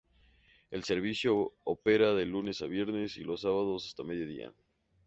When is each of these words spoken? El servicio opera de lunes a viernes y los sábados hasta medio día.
El 0.71 0.83
servicio 0.83 1.53
opera 1.63 2.15
de 2.15 2.25
lunes 2.25 2.63
a 2.63 2.65
viernes 2.65 3.17
y 3.17 3.21
los 3.23 3.41
sábados 3.41 3.85
hasta 3.85 4.03
medio 4.03 4.25
día. 4.25 4.51